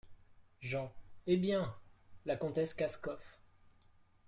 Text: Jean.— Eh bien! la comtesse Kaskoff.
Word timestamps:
Jean.— 0.61 0.91
Eh 1.27 1.37
bien! 1.37 1.75
la 2.25 2.35
comtesse 2.35 2.73
Kaskoff. 2.73 3.23